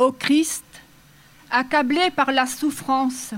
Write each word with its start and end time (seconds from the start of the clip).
Ô 0.00 0.12
Christ, 0.12 0.64
accablé 1.50 2.10
par 2.10 2.32
la 2.32 2.46
souffrance, 2.46 3.34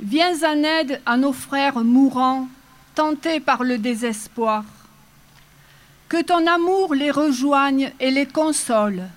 viens 0.00 0.42
en 0.42 0.64
aide 0.64 1.02
à 1.04 1.18
nos 1.18 1.34
frères 1.34 1.84
mourants, 1.84 2.48
tentés 2.94 3.38
par 3.38 3.64
le 3.64 3.76
désespoir. 3.76 4.64
Que 6.08 6.22
ton 6.22 6.46
amour 6.46 6.94
les 6.94 7.10
rejoigne 7.10 7.92
et 8.00 8.10
les 8.10 8.24
console. 8.24 9.10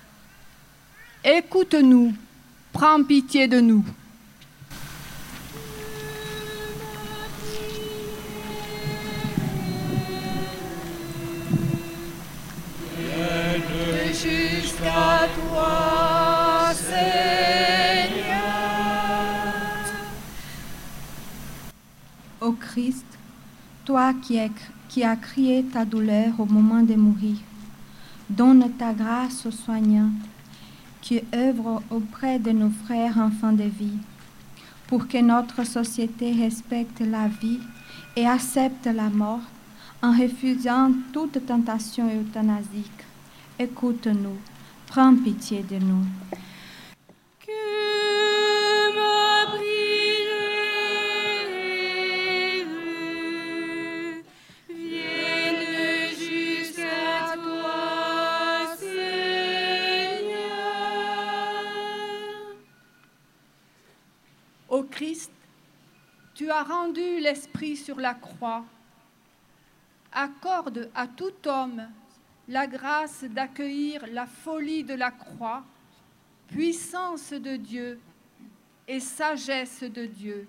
Écoute-nous, 1.24 2.12
prends 2.74 3.02
pitié 3.02 3.48
de 3.48 3.60
nous. 3.60 3.82
Christ, 22.82 23.06
toi 23.84 24.12
qui, 24.12 24.40
as- 25.04 25.16
crié 25.16 25.62
ta 25.62 25.84
douleur 25.84 26.32
au 26.40 26.46
moment 26.46 26.82
de 26.82 26.94
mourir, 26.94 27.36
donne 28.28 28.68
ta 28.76 28.92
grâce 28.92 29.46
aux 29.46 29.52
soignants 29.52 30.10
qui 31.00 31.20
œuvrent 31.32 31.80
auprès 31.90 32.40
de 32.40 32.50
nos 32.50 32.70
frères 32.84 33.18
enfants 33.18 33.52
de 33.52 33.64
vie, 33.64 33.98
pour 34.88 35.06
que 35.06 35.18
notre 35.18 35.64
société 35.64 36.32
respecte 36.32 37.00
la 37.00 37.28
vie 37.28 37.60
et 38.16 38.26
accepte 38.26 38.86
la 38.86 39.08
mort 39.10 39.46
en 40.02 40.10
refusant 40.10 40.90
toute 41.12 41.46
tentation 41.46 42.06
euthanasique. 42.08 43.00
Écoute-nous, 43.60 44.38
prends 44.88 45.14
pitié 45.14 45.62
de 45.62 45.76
nous. 45.76 46.04
Christ, 64.82 65.32
tu 66.34 66.50
as 66.50 66.62
rendu 66.62 67.20
l'Esprit 67.20 67.76
sur 67.76 67.98
la 67.98 68.14
croix. 68.14 68.64
Accorde 70.12 70.90
à 70.94 71.06
tout 71.06 71.32
homme 71.46 71.88
la 72.48 72.66
grâce 72.66 73.24
d'accueillir 73.24 74.04
la 74.12 74.26
folie 74.26 74.84
de 74.84 74.94
la 74.94 75.10
croix, 75.10 75.64
puissance 76.48 77.32
de 77.32 77.56
Dieu 77.56 78.00
et 78.88 79.00
sagesse 79.00 79.82
de 79.82 80.06
Dieu, 80.06 80.46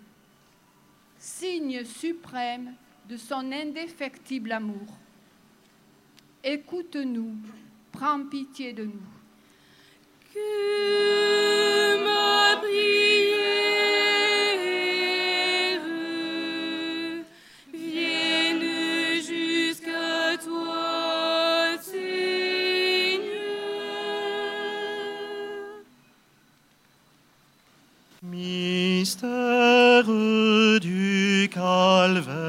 signe 1.18 1.86
suprême 1.86 2.74
de 3.08 3.18
son 3.18 3.52
indéfectible 3.52 4.52
amour. 4.52 4.98
Écoute-nous, 6.44 7.36
prends 7.92 8.26
pitié 8.26 8.74
de 8.74 8.86
nous. 8.86 9.02
Que 10.34 12.13
Mystère 28.26 30.06
du 30.80 31.50
calvaire, 31.54 32.43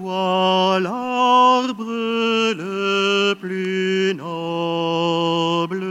toi 0.00 0.78
l'arbre 0.80 1.84
le 2.54 3.34
plus 3.34 4.14
noble 4.14 5.84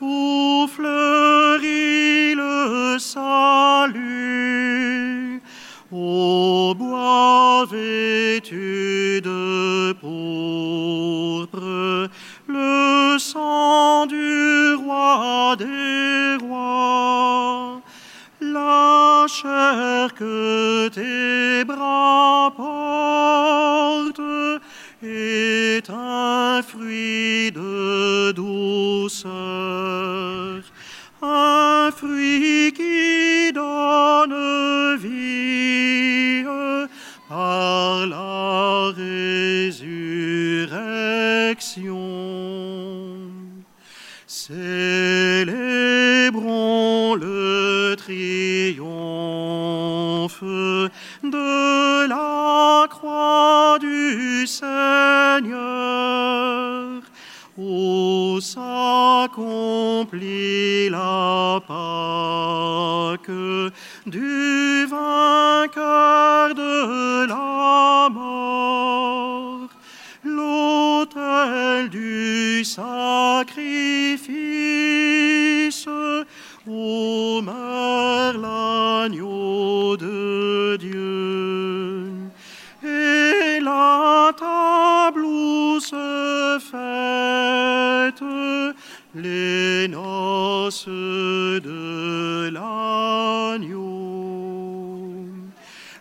où 0.00 0.66
fleurit 0.74 2.34
le 2.34 2.96
salut, 2.98 4.00
au 5.92 6.74
bois 6.76 7.64
vêtu 7.70 9.20
de 9.22 9.92
pourpre, 10.00 12.08
le 12.48 13.18
sang 13.18 14.06
du 14.06 14.74
roi 14.74 15.54
des 15.56 16.36
rois, 16.44 17.80
la 18.40 19.26
chair 19.28 20.12
que 20.14 20.88
tes 20.88 21.17
est 25.02 25.88
un 25.90 26.62
fruit 26.62 27.50
de 27.52 28.32
douceur, 28.32 29.30
un 31.22 31.90
fruit 31.94 32.72
qui 32.76 33.52
donne 33.52 34.96
vie 34.96 36.44
par 37.28 38.06
la 38.06 38.92
résurrection. 38.96 40.08
Célébrons 44.26 45.48
le 47.14 47.94
triomphe 47.96 48.88
du 53.80 54.46
Seigneur, 54.46 55.58
où 57.56 58.40
s'accomplit 58.40 59.30
la 60.90 61.60
Pâque 61.66 63.30
du 64.06 64.86
vainqueur 64.86 66.54
de 66.54 67.26
la 67.26 68.08
mort 68.10 69.68
l'autel 70.24 71.88
du 71.90 72.64
sacrifice, 72.64 74.28
table 84.48 85.24
où 85.24 85.80
se 85.80 86.58
fêtent 86.70 88.34
les 89.14 89.88
noces 89.88 90.88
de 90.88 92.50
l'agneau. 92.56 93.88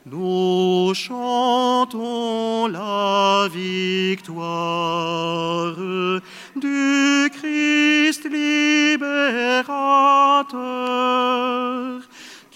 Nous 0.05 0.93
chantons 0.93 2.67
la 2.67 3.47
victoire 3.51 4.55
du 6.55 7.29
Christ 7.37 8.23
libérateur 8.29 9.37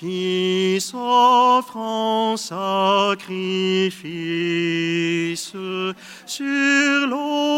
qui 0.01 0.81
s'offre 0.81 1.77
en 1.77 2.36
sacrifice 2.36 3.21
sur 6.25 7.07
l'autel 7.07 7.50